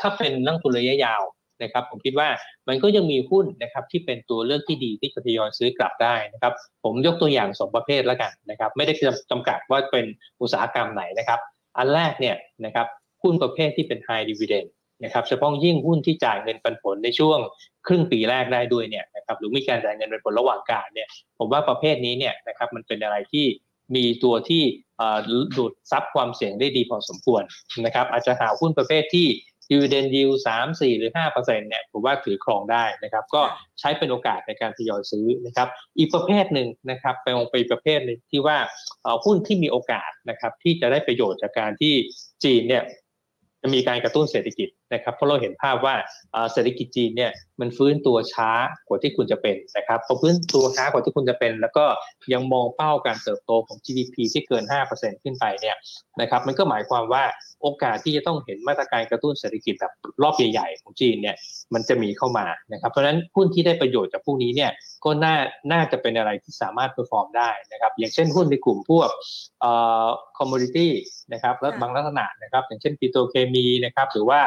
[0.00, 1.22] ถ้าเป็นนักทุนระยะยาว
[1.62, 2.28] นะครับผมคิดว่า
[2.68, 6.52] มันก็ยังมีหุ้นนะครับที่เป็นตัวเลือกที่ดีที่จะทยอยซื้อกลับได้นะครับ
[6.84, 8.92] ผมยกตัวอย่างสองประเภทแล้วกันนะครับไม่ได้
[9.30, 10.06] จำกัดว่าเป็น
[10.40, 11.40] อุตสาหกรรมไหนนะครับ
[11.78, 12.86] อันแรกเนี่ยนะครับ
[13.22, 14.68] หุ้นประเภทที่เป็น high dividend
[15.04, 17.38] นะครับเฉพาะยิ่งหุ้นที่จ่ายเงินปันผลในช่วง
[17.86, 21.08] ครึ่งปีแรกได้ด้วยเนี่ยนะครับหรือมีการจ่ายเงินปันผลระหว่างกางเนี่ย
[21.38, 23.46] ผมว่าประเภทนี้เนี่ยนะครับมันเป็นอะไรที่
[23.96, 24.62] มีตัวที่
[25.56, 27.42] ดูดซับความเสี่ยงได้ดีพอสมควร
[27.84, 29.28] นะครับอาจจะหาหุ้นประเภทที่
[29.70, 33.42] ดีเวเดนยิวสามสี่หรือห้าเปอร์เซ็นต์เนี่ยผมว่าถือครองได้นะครับ ก็
[33.80, 35.68] ใช้เป็นโอกาสในการทยอยซื้อนะครับ
[35.98, 38.58] อีกประเภทหนึ่งนะครับไปองไปประเภทหนึ่งที่ว่า
[39.24, 41.94] หุ้นที่มีโอกาสนะครับที่จะได้ประโยชน์จากการที่
[42.44, 42.84] จีนเนี่ย
[43.62, 45.94] จะมีการกระตุ้นเศรษฐกิจนะครับเพราะเราเห็นภาพว่า
[46.52, 48.50] เศรษฐกิจจีนเนี่ยมันฟื้นตัวช้า
[48.88, 51.84] กว่าที่ควรจะเป็นนะครับพอฟื้นตัวช้ากว่าที่ควรจะเป็น แล้วก็
[52.32, 54.64] ยังมองเป้าการเติบโตของ GDP ที่เกิน
[54.94, 55.76] 5%ขึ้นไปเนี่ย
[56.20, 57.24] นะครับมันก็หมายความว่า
[57.62, 61.36] โอกาสที่จะต้องเห็นมาตรการกระตุ้นเศรษฐกิจแบบรอบใหญ่ๆของจีนเนี่ย
[61.74, 64.70] มันจะมีเข้ามานะครับเพราะฉะนั้นหุ้นที่ได้ประโยชน์จากพวกนี้เนี่ย
[65.04, 65.34] ก็น่า
[65.72, 69.08] น่าจะเป็นอะไรที่สามารถ perform ได้นะครับอย่างเช่นหุ้นในกลุ่มพวก
[69.60, 69.72] เอ่
[70.04, 70.06] อ
[70.38, 70.92] commodity
[71.32, 74.40] นะครับและบางลักษณะนะครับอย่างเช่นปิโตรเคมีนะครับหรือว่า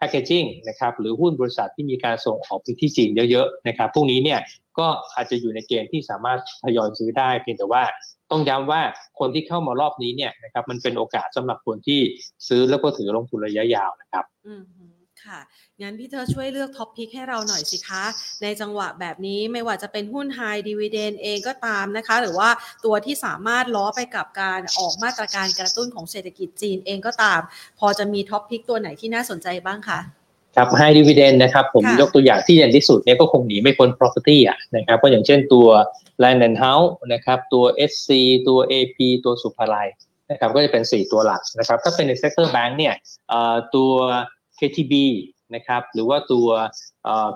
[0.00, 4.40] packaging นะครับหรือหุ้นบริษัทที่มีการส่งออกไปที่จีนเยอะๆนะครับพวกนี้เนี่ย
[4.78, 7.82] ก็อาจจะอยู่ในเกณฑ์ที่สามารถทยอยซื้อได้ เพียงแต่ว่า
[8.30, 8.82] ต้องย้ำว่า
[9.18, 12.00] คนที่เข้ามารอบนี้เนี่ยนะครับมันเป็นโอกาสสำหรับคนที่
[12.48, 14.54] ซื้อแล้วก็ถือลงทุนระยะยาวนะครับอื
[15.26, 15.40] ค่ะ
[15.82, 18.04] งั้นพี่เทิดช่วยเลือก top pick ให้เราหน่อยสิคะ
[18.42, 22.50] ในจังหวะแบบนี้ไม่ว่าจะเป็นหุ้น high dividend เองก็ตามนะคะ หรือว่า
[22.84, 27.40] ตัวที่สามารถล้อไปกับการออกมาตรการกระตุ้นของเศรษฐกิจจีนเองก็ตาม
[27.78, 30.00] พอจะมีท็อปพิกตัวไหนที่น่าสนใจบ้างคะ
[30.56, 35.68] ครับ high dividend นะครับ ผมยกตัวอย่างที่เด่นที่สุดเนี่ยก็คงหนีไม่พ้น property อะนะครับก็อย่างเช่นตัว
[36.22, 38.10] land and house นะครับตัว SC
[38.48, 39.88] ตัว AP ตัวสุภาลัย
[40.30, 42.94] นะครับก็จะเป็น 4 ตัวหลักนะครับถ้าเป็นใน sector bank เนี่ย
[43.74, 43.92] ตัว
[44.60, 44.94] KTB
[45.54, 46.48] นะครับหรือว่าตัว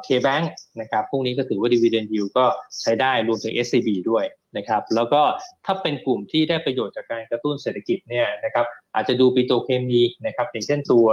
[0.07, 0.45] K-Bank
[0.81, 2.47] นะครับพวกนี้ก็ถือว่า dividend yield ก็
[2.81, 4.25] ใช้ได้รวมถึง SCB ด้วย
[4.57, 5.23] นะครับแล้วก็
[5.67, 11.07] ถ้าเป็นกลุ่มที่ได้ประโยชน์จากการกระตุ้นเศรษฐกิจเนี่ยนะครับอาจจะดูปิโตเคมีนะครับอย่างเช่นตัว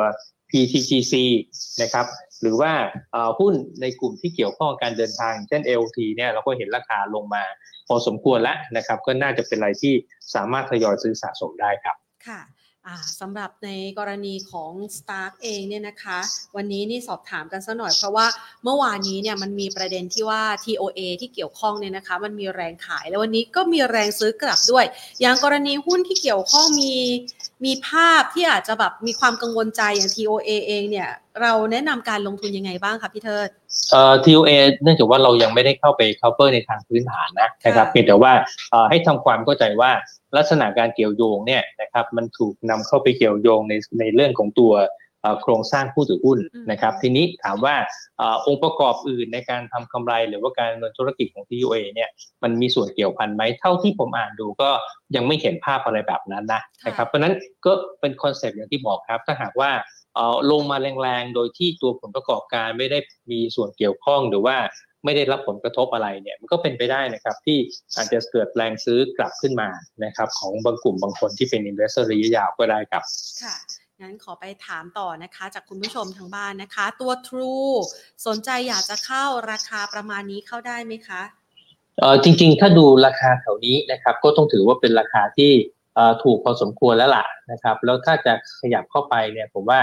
[0.50, 1.14] PTGC
[1.82, 2.06] นะครับ
[2.42, 2.72] หรือว่า
[3.40, 7.44] หุ้นในกลุ่มที่เกี่ยวข้องการเดินทาง เช่น LT เนี่ยเราก็เห็นราคาลงมา
[7.88, 9.94] พอสมควรแล้วนะครับก็น่าจะเป็นอะไรที่
[10.36, 11.96] สามารถทยอยซื้อสะสมได้ครับ
[12.28, 12.40] ค่ะ
[13.20, 16.20] สำหรับในกรณีของ Stark เองเนี่ยนะคะ
[16.56, 18.28] วันนี้นี่สอบถามกันสัหน่อยเพราะว่า
[18.64, 24.86] เมื่อวานนี้เนี่ยมันมีประเด็นที่ว่า TOA ที่เกี่ยวข้องเนี่ยนะคะ มันมีแรงขายแล้ววันนี้ก็มีแรงซื้อกลับด้วย
[25.22, 26.94] อย่างกรณีหุ้นที่เกี่ยวข้องมี
[27.66, 31.10] มีภาพที่อาจจะแบบมีความกังวลใจอย่าง TOA เองเนี่ย
[31.42, 33.50] เราแนะนำการลงทุนยังไงบ้างคะพี่เทิด
[33.92, 34.52] เอ่อ TOA
[34.84, 38.34] เนื่องจากว่าเรายังไม่ได้เข้าไป cover ในทางพื้นฐานนะนะครับเพียงแต่ว่า
[38.90, 39.92] ให้ทำความเข้าใจว่า
[40.38, 44.74] ลักษณะการเกี่ยวโยงเนี่ยนะครับมันถูกนำเข้าไปเกี่ยวโยงในในเรื่องของตัว
[45.42, 46.40] โครงสร้างผู้ถือหุ้น
[46.72, 47.76] นะครับ ทีนี้ถามว่า
[48.48, 52.10] องค์ประกอบอื่นในการทำกำไร หรือว่าการดำเนินธุรกิจของ TUA เนี่ย
[52.44, 54.70] มันมีส่วนเกี่ยวพันไหมเท่าที่ผมอ่านดูก็
[55.16, 57.34] ยังไม่เห็นภาพอะไรแบบนั้นนะนะครับเพราะนั้น
[57.66, 59.72] ก็เป็น concept อย่างที่บอกครับ ถ้าหากว่า
[60.52, 63.00] ลงมาแรงๆ โดยที่ตัวผลประกอบการไม่ได้
[63.32, 64.58] มีส่วนเกี่ยวข้องหรือว่า
[65.06, 67.58] ไม่ได้รับผลกระทบอะไรเนี่ยมันก็เป็นไปได้นะครับ ที่
[67.98, 69.70] อาจจะเกิดแรงซื้อกลับขึ้นมา
[70.06, 73.04] นะครับของบางกลุ่มบางคนที่เป็น investor ระยะยาวก็ได้ครับ
[73.44, 73.56] ค่ะ
[74.02, 77.76] งั้นขอไปถามต่อนะคะ จากคุณผู้ชมทางบ้านนะคะ ตัว True
[78.28, 81.22] สนใจอยากจะเข้าราคาประมาณนี้เข้าได้ไหมคะ
[82.00, 85.52] เออจริง ๆ ถ้าดูราคาแถวนี้นะครับ ก็ต้องถือว่าเป็นราคาที่
[86.24, 89.80] ถูกพอสมควรแล้วล่ะนะครับ แล้วถ้าจะขยับเข้าไปเนี่ยผมว่า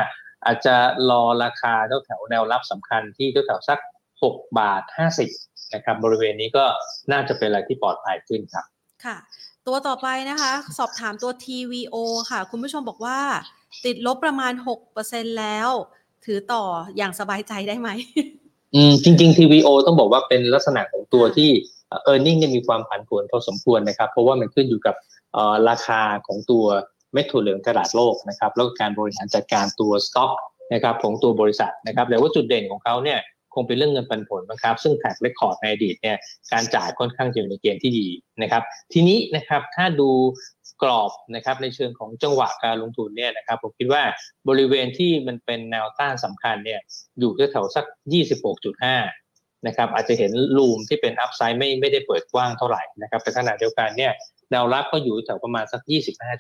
[0.47, 0.77] อาจจะ
[1.11, 3.79] รอราคาแถวแถวแนวรับสำคัญที่แถวแถวสัก
[4.21, 4.83] 6 บาท
[5.29, 6.65] 50นะครับบริเวณนี้ก็
[7.13, 8.65] น่าจะเป็นอะไรที่ปลอดภัยขึ้นครับ
[9.05, 9.17] ค่ะ
[9.67, 11.97] ตัวต่อไปนะคะ สอบถามตัว TVO
[12.31, 13.19] ค่ะ คุณผู้ชมบอกว่า
[13.85, 14.53] ติดลบประมาณ
[14.95, 15.69] 6%แล้ว
[16.25, 16.65] ถือต่อ
[16.97, 17.89] อย่างสบายใจได้ไหม
[18.75, 21.51] อืม จริง ๆ TVO ต้องบอกว่าเป็นลักษณะของตัวที่
[22.11, 24.95] e a r n i n g เนี่ยมีความผันผวนพอสมควรนะครับ เพราะว่ามันขึ้นอยู่กับ
[25.69, 26.65] ราคาของตัว
[27.13, 30.33] เม็ดถั่วเหลืองตลาดโลกนะครับ แล้วการบริหารจัดการตัวสต็อก
[30.73, 36.17] นะครับของตัวบริษัทนะครับแต่ว่าจุดเด่นของเขาเนี่ยค งเป็นเรื่องเงินปันผลนะครับ ซึ่งแท็กเรคคอร์ดในอดีตเนี่ย
[36.53, 38.09] การจ่ายค่อนข้างจะอยู่ในเกณฑ์ที่ดี
[38.43, 40.11] นะครับ ทีนี้นะครับถ้าดู
[40.83, 44.03] กรอบนะครับในเชิงของจังหวะการลงทุนเนี่ยนะครับผมคิดว่า
[44.49, 46.81] บริเวณที่มันเป็นแนวต้านสำคัญเนี่ย
[47.19, 47.85] อยู่แถวสัก
[48.57, 54.13] 26.5 นะครับอาจจะเห็นลูมที่เป็นอัพไซด์ไม่ไม่ได้เปิดกว้างเท่าไหร่นะครับแต่ขณะเดียวกันเนี่ย
[54.51, 55.81] แนวรับก็อยู่แถวประมาณสัก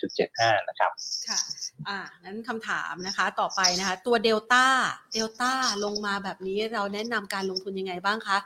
[0.04, 0.90] 25.75 นะครับ
[1.28, 1.38] ค่ะ
[1.88, 4.64] อ่านั้นคำถามนะคะ ต่อไปนะคะ ตัวเดลต้า
[5.14, 5.52] เดลต้า
[5.84, 8.38] ลงมาแบบนี้เราแนะนำการลงทุนยังไงบ้างคะ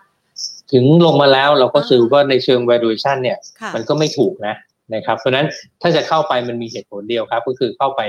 [0.73, 4.55] ถึงลงมาแล้วเราก็ซื้อว่าในเชิง valuation เนี่ยค่ะมันก็ไม่ถูกนะ
[4.95, 5.47] นะครับ เพราะฉะนั้น
[5.83, 8.01] ถ้าจะเข้าไปมันมีเหตุผลเดียวครับ ก็คือเข้าไป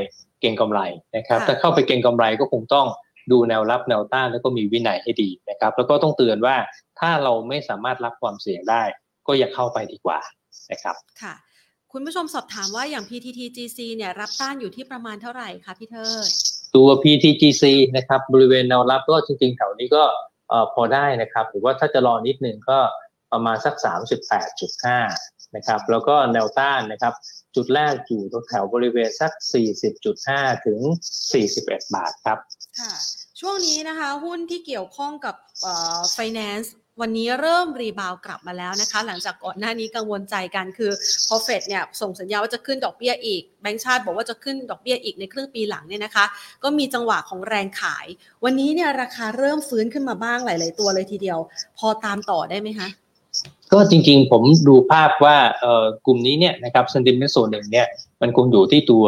[0.41, 0.79] เก็งกำไร
[1.15, 2.87] นะครับค่ะถ้าเข้าไปเก็งกำไรก็คงต้อง
[3.31, 6.55] ดูแนวรับแนวต้านแล้วก็มีวินัยให้ดีนะครับ แล้วก็ต้องเตือนว่า
[6.99, 8.83] ถ้าเราไม่สามารถรับความเสี่ยงได้
[9.27, 10.19] ก็อย่าเข้าไปดีกว่า
[10.71, 11.33] นะครับค่ะ
[11.95, 16.29] คุณผู้ชมสอบถามว่าอย่าง PTTGC เนี่ยรับต้านอยู่ที่ประมาณเท่าไหร่คะพี่เทิด
[16.75, 17.63] ตัว PTGC
[17.97, 20.03] นะครับบริเวณแนวรับก็จริงๆแถวนี้ก็
[20.49, 22.79] เอ่อพอได้นะครับหรือว่าถ้าจะรอนิดนึงก็
[23.32, 23.75] ประมาณสัก
[24.45, 27.13] 38.5 นะครับ แล้วก็แนวต้านนะครับ
[27.56, 29.32] จุดแรกอยู่ตรงแถวบริเวณสัก
[29.99, 30.79] 40.5 ถึง
[31.38, 32.38] 41 บาทครับ
[32.79, 32.93] ค่ะ
[33.39, 36.67] ช่วงนี้นะคะ หุ้นที่เกี่ยวข้องกับเอ่อ finance
[37.01, 40.91] วันนี้เริ่มรีบาวกลับมาแล้วนะคะ หลังจากก่อนหน้านี้กังวลใจกันคือ
[41.27, 46.25] พอเฟดเนี่ยส่งสัญญาว่าจะขึ้นดอกเบี้ยอีกแบงก์ชาติบอกว่าจะขึ้นดอกเบี้ยอีกในครึ่งปีหลังเนี่ยนะคะ
[46.63, 48.08] ก็มีจังหวะของแรงขาย
[48.43, 51.39] วันนี้เนี่ยราคาเริ่มฟื้นขึ้นมาบ้างหลาย ๆ ตัวเลยทีเดียว
[51.77, 52.88] พอตามต่อได้ไหมคะ
[53.73, 57.87] ก็จริงๆ ผมดูภาพว่าเอ่อกลุ่มนี้เนี่ยนะครับ sentiment ส่วนหนึ่งเนี่ย
[58.21, 59.05] มันคงอยู่ที่ตัว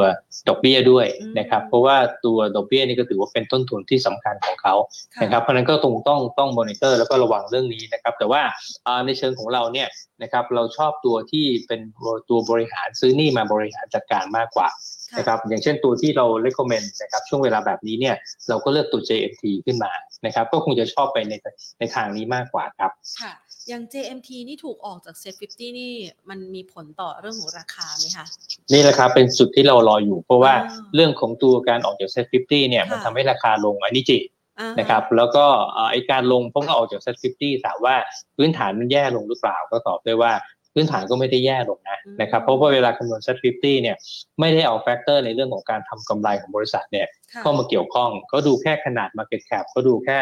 [0.50, 1.06] ดอกเบี้ยด้วย
[1.40, 4.74] นะครับ เพราะว่าตัวดอกเบี้ยนี่ก็ถือว่าเป็นต้นทุนที่สำคัญของเขา
[5.16, 8.42] ค่ะนะครับเพราะฉะนั้นก็ต้องต้องต้องมอนิเตอร์แล้วก็ระวังเรื่องนี้นะครับ แต่ว่า
[8.88, 9.88] อ่าในเชิงของเราเนี่ย
[10.24, 11.82] นะครับเราชอบตัวที่เป็น
[12.30, 14.70] ตัวบริหารซื้อหนี่มาบริหารจัดการมากกว่า
[15.12, 18.16] ค่ะนะครับอย่างเช่นตัวที่เรา recommend นะครับช่วงเวลาแบบนี้เนี่ย
[18.50, 19.92] เราก็เลือกตัว JMT ขึ้นมา
[20.26, 21.34] นะครับ ก็คงจะชอบไปใน
[21.80, 23.32] ในทางนี้มากกว่าครับค่ะ
[23.68, 25.92] อย่าง JMT นี่ถูกออกจาก Set 50นี่
[26.30, 28.26] มันมีผลต่อเรื่องของราคาไหมคะ
[28.74, 34.24] นี่แหละครับเป็นจุดที่เรารออยู่ เพราะว่าอ่าเรื่องของตัวการออกจากเซ็ต50เนี่ยค่ะมันทำให้ราคาลงอันนี้จริง
[34.60, 37.96] อ่าฮนะครับแล้วก็เอ่อไอการลงเพราะว่าออกจากเซ็ต50ถามว่า
[38.38, 40.34] พื้นฐานมันแย่ลงหรือเปล่าก็ตอบได้ว่า
[40.74, 43.98] พื้นฐานก็ไม่ได้แย่ลงนะนะครับเพราะว่าเวลาคำนวณเซ็ต50เนี่ย
[44.40, 50.20] ไม่ได้เอา factor ในเรื่องของการทำกำไรของบริษัทเนี่ยค่ะเข้ามาเกี่ยวข้องเขาดูแค่ขนาด Market Cap เขาดูแค่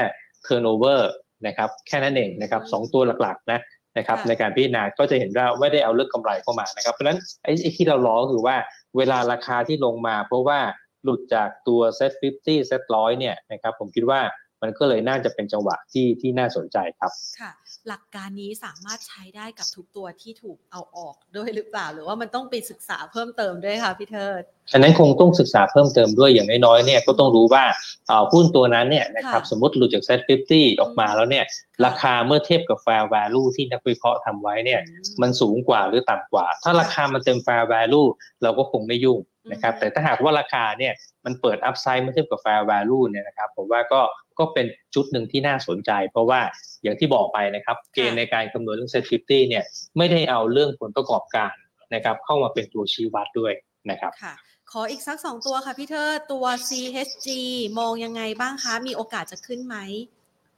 [0.47, 1.01] Turnover
[1.47, 3.59] นะครับแค่นั้นเองนะครับสองตัวหลักๆนะ
[3.97, 8.55] นะครับค่ะในการพิจารณาก็จะเห็นว่าไม่ได้เอาเรื่องกำไรเข้ามานะครับเพราะฉะนั้นไอ้ไอ้ที่เรารอก็คือว่า
[8.97, 10.59] เวลาราคาที่ลงมา เพราะว่า
[11.03, 14.19] หลุดจากตัว Set 50 Set 100เนี่ยนะครับผมคิดว่า
[14.63, 17.51] มันก็เลยน่าจะเป็นจังหวะที่ที่น่าสนใจครับค่ะ
[17.87, 27.63] หลักการนี้สามารถใช้ได้กับทุกตัวที่ถูกเอาออกด้วยหรือเปล่า หรือว่ามันต้องไปศึกษาเพิ่มเติมด้วยค่ะพี่เทิดฉะนั้นคงต้องศึกษาเพิ่มเติมด้วยอย่างน้อยๆเนี่ยก็ต้องรู้ว่า
[28.07, 30.19] เอ่อหุ้นตัวนั้นเนี่ยนะครับค่ะสมมติหลุดจาก Set
[30.51, 31.45] 50 ออกมาแล้วเนี่ย
[31.85, 38.07] ราคาเมื่อเทียบกับ Fair Value ที่นักวิเคราะห์ทำไว้เนี่ยอืมันสูงกว่าหรือต่ำกว่า ถ้าราคามันเต็ม fair value
[38.43, 39.19] เราก็คงไม่ยุ่ง
[39.51, 40.93] นะครับอืมแต่ถ้าหากว่าราคาเนี่ย
[41.25, 44.01] มันเปิด upside เมื่อเทียบกับ fair value เนี่ยนะครับผมว่าก็
[44.39, 44.65] ก็เป็น
[44.95, 46.41] จุดหนึ่งที่น่าสนใจ เพราะว่า
[46.83, 49.63] อย่างที่บอกไปนะครับ เกณฑ์ในการคำนวณเรื่อง set 50เนี่ย
[49.97, 51.53] ไม่ได้เอาเรื่องผลประกอบการ
[51.93, 53.53] นะครับเข้ามาเป็นตัวชี้วัดด้วย
[53.89, 54.35] นะครับค่ะ
[54.71, 57.27] ขออีกสักสองตัวค่ะพี่เทิดตัว CHG
[57.79, 59.77] มองยังไงบ้างคะ มีโอกาสจะขึ้นไหม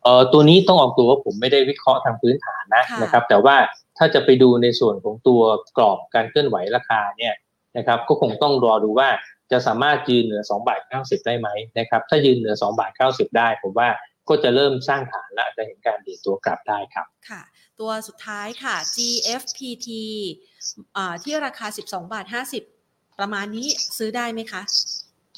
[0.04, 3.56] เอ่อตัวนี้ต้องออกตัวว่าผมไม่ได้วิเคราะห์ทางพื้นฐานนะค่ะนะครับ แต่ว่า
[3.98, 5.42] ถ้าจะไปดูในส่วนของตัว
[5.78, 7.34] กรอบการเคลื่อนไหวราคาเนี่ย
[7.78, 9.10] นะครับก็คงต้องรอดูว่า
[9.52, 13.90] จะสามารถยืนเหนือ2บาท90 ได้ไหมนะครับถ้ายืนเหนือ2บาท90 ได้ผมว่า
[14.30, 17.42] ก็จะเริ่มสร้างฐานและจะเห็นการดีดตัวกลับได้ครับค่ะ
[17.80, 19.88] ตัวสุดท้ายค่ะ GFPT
[20.98, 22.26] อ่าที่ราคา 12 บาท
[22.72, 24.62] 50 ประมาณนี้ซื้อได้ไหมคะ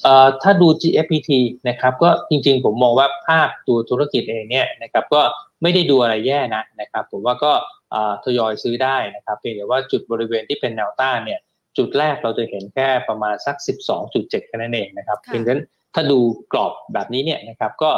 [0.04, 1.30] เอ่อถ้าดู GFPT
[1.70, 5.22] นะครับก็จริงๆ ผมมองว่าภาพตัวธุรกิจเองเนี่ยนะครับก็
[5.62, 7.54] ไม่ได้ดูอะไรแย่นะนะครับผมว่าก็
[7.92, 11.40] เอ่อทยอยซื้อได้นะครับเพียงแต่ว่าจุดบริเวณที่เป็นแนวต้านเนี่ย
[11.78, 13.56] จุดแรกเราจะเห็นแค่ประมาณสัก
[14.02, 15.62] 12.7แค่นั้นเองนะครับค่ะเพราะฉะนั้น
[15.94, 16.20] ถ้าดู
[16.54, 17.92] กรอบแบบนี้เนี่ยนะครับก็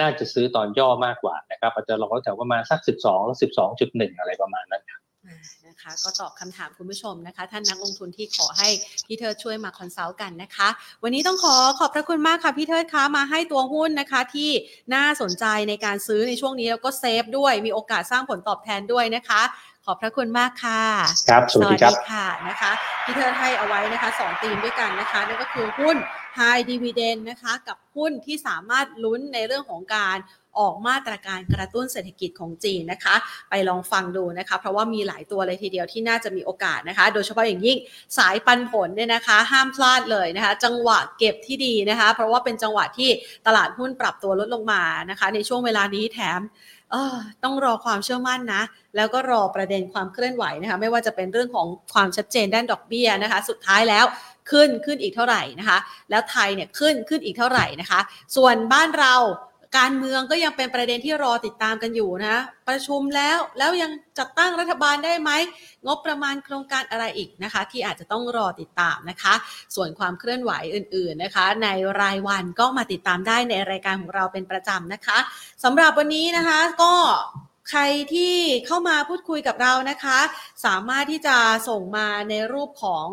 [0.00, 3.38] น่าจะซื้อตอนย่อมากกว่านะครับอาจจะรอแถวประมาณสัก 12แล้ว
[3.78, 8.68] 12.1 อะไรประมาณนั้นอ่านะคะก็ตอบคำถามคุณผู้ชมนะคะ ท่านนักลงทุนที่ขอให้
[9.06, 10.68] พี่เทิดช่วยมา consult กันนะคะ
[11.02, 14.50] วันนี้ต้องขอขอบพระคุณมากค่ะพี่เทิดคะมาให้ตัวหุ้นนะคะที่
[14.94, 19.42] น่าสนใจในการซื้อในช่วงนี้แล้วก็ safe ด้วยมีโอกาสสร้างผลตอบแทนด้วยนะคะ
[19.88, 20.82] ขอบพระคุณมากค่ะ
[21.30, 22.72] ครับ สวัสดีครับค่ะนะคะ
[23.04, 25.96] พี่เทิดให้เอาไว้นะคะสองธีมด้วยกันนะคะนั่นก็คือหุ้น
[26.38, 30.18] High Dividend นะคะ กับหุ้นที่สามารถลุ้นในเรื่องของการ
[30.58, 33.14] ออกมาตรการกระตุ้นเศรษฐกิจของจีนนะคะ
[33.50, 37.78] ไปลองฟังดูนะคะ เพราะว่ามีหลายตัวเลยทีเดียวที่น่าจะมีโอกาสนะคะ โดยเฉพาะอย่างยิ่ง
[38.18, 43.10] สายปันผลเนี่ยนะคะ ห้ามพลาดเลยนะคะ จังหวะเก็บที่ดีนะคะ เพราะว่าเป็นจังหวะที่
[43.46, 46.52] ตลาดหุ้นปรับตัวลดลงมานะคะ ในช่วงเวลานี้แถมเออ
[47.44, 48.62] ต้องรอความเชื่อมั่นนะ
[48.96, 54.04] แล้วก็รอประเด็นความเคลื่อนไหวนะคะไม่ว่าจะเป็นเรื่องของความชัดเจนด้านดอกเบี้ยนะคะ สุดท้ายแล้ว
[54.50, 55.78] ขึ้นขึ้นอีกเท่าไหร่นะคะ
[56.10, 58.00] แล้วไทยเนี่ยขึ้นขึ้นอีกเท่าไหร่นะคะ
[58.36, 59.14] ส่วนบ้านเรา
[59.78, 62.36] การเมืองก็ยังเป็นประเด็นที่รอติดตามกันอยู่นะ
[62.68, 65.30] ประชุมแล้วแล้วยังจัดตั้งรัฐบาลได้ไหม
[65.86, 69.34] งบประมาณโครงการอะไรอีกนะคะ ที่อาจจะต้องรอติดตามนะคะ
[69.74, 71.68] ส่วนความเคลื่อนไหวอื่น ๆนะคะ ใน
[72.00, 75.18] รายวันก็มาติดตามได้ในรายการของเราเป็นประจำนะคะ
[75.64, 76.94] สำหรับวันนี้นะคะก็
[77.70, 77.82] ใคร
[78.14, 78.34] ที่
[78.66, 80.18] เข้ามาพูดคุยกับเรานะคะ
[80.64, 81.36] สามารถที่จะ
[81.68, 83.08] ส่งมาในรูปของ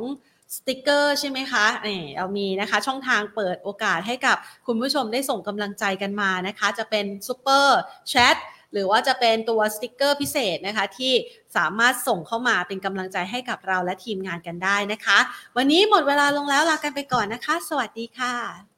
[0.55, 4.37] สติกเกอร์ใช่ไหมคะนี่เรามีนะคะ ช่องทางเปิดโอกาสให้กับ
[4.67, 8.37] คุณผู้ชมได้ส่งกำลังใจกันมานะคะ จะเป็น Super Chat
[8.73, 11.13] หรือว่าจะเป็นตัวสติกเกอร์พิเศษนะคะ ที่
[11.55, 15.19] สามารถส่งเข้ามาเป็นกำลังใจให้กับเราและทีมงานกันได้นะคะ
[15.57, 18.70] วันนี้หมดเวลาลงแล้วลากันไปก่อนนะคะ สวัสดีค่ะ